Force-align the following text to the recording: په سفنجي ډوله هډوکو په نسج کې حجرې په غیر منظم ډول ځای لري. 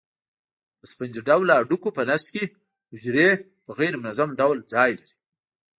په 0.79 0.85
سفنجي 0.91 1.21
ډوله 1.27 1.53
هډوکو 1.59 1.89
په 1.97 2.01
نسج 2.09 2.27
کې 2.35 2.43
حجرې 2.91 3.29
په 3.65 3.71
غیر 3.79 3.93
منظم 4.03 4.29
ډول 4.39 4.57
ځای 4.73 4.91
لري. 4.99 5.13